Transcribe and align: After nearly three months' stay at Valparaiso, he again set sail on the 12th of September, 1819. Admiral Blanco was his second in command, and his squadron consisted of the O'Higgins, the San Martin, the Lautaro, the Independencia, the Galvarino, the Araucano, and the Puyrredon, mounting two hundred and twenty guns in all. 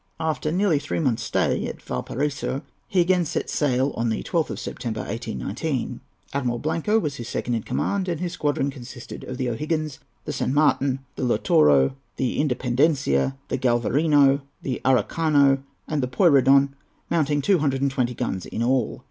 After 0.19 0.51
nearly 0.51 0.79
three 0.79 0.99
months' 0.99 1.21
stay 1.21 1.67
at 1.67 1.79
Valparaiso, 1.79 2.63
he 2.87 3.01
again 3.01 3.23
set 3.23 3.51
sail 3.51 3.91
on 3.95 4.09
the 4.09 4.23
12th 4.23 4.49
of 4.49 4.59
September, 4.59 5.01
1819. 5.01 6.01
Admiral 6.33 6.57
Blanco 6.57 6.97
was 6.97 7.17
his 7.17 7.29
second 7.29 7.53
in 7.53 7.61
command, 7.61 8.07
and 8.09 8.19
his 8.19 8.31
squadron 8.33 8.71
consisted 8.71 9.23
of 9.23 9.37
the 9.37 9.47
O'Higgins, 9.47 9.99
the 10.25 10.33
San 10.33 10.55
Martin, 10.55 11.01
the 11.17 11.23
Lautaro, 11.23 11.95
the 12.15 12.39
Independencia, 12.39 13.37
the 13.49 13.59
Galvarino, 13.59 14.41
the 14.63 14.81
Araucano, 14.83 15.61
and 15.87 16.01
the 16.01 16.07
Puyrredon, 16.07 16.69
mounting 17.11 17.39
two 17.39 17.59
hundred 17.59 17.83
and 17.83 17.91
twenty 17.91 18.15
guns 18.15 18.47
in 18.47 18.63
all. 18.63 18.99